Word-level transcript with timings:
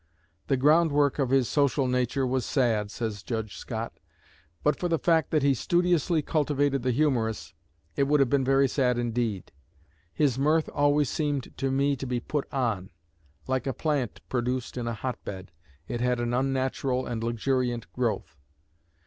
"The 0.47 0.57
groundwork 0.57 1.19
of 1.19 1.29
his 1.29 1.47
social 1.47 1.87
nature 1.87 2.25
was 2.25 2.43
sad," 2.43 2.89
says 2.89 3.21
Judge 3.21 3.55
Scott. 3.55 3.99
"But 4.63 4.75
for 4.75 4.87
the 4.89 4.97
fact 4.97 5.29
that 5.29 5.43
he 5.43 5.53
studiously 5.53 6.23
cultivated 6.23 6.81
the 6.81 6.89
humorous, 6.89 7.53
it 7.95 8.05
would 8.07 8.19
have 8.19 8.27
been 8.27 8.43
very 8.43 8.67
sad 8.67 8.97
indeed. 8.97 9.51
His 10.11 10.39
mirth 10.39 10.67
always 10.73 11.11
seemed 11.11 11.55
to 11.55 11.69
me 11.69 11.95
to 11.97 12.07
be 12.07 12.19
put 12.19 12.51
on; 12.51 12.89
like 13.45 13.67
a 13.67 13.73
plant 13.73 14.21
produced 14.27 14.75
in 14.75 14.87
a 14.87 14.95
hot 14.95 15.23
bed, 15.23 15.51
it 15.87 16.01
had 16.01 16.19
an 16.19 16.33
unnatural 16.33 17.05
and 17.05 17.23
luxuriant 17.23 17.85
growth." 17.93 18.39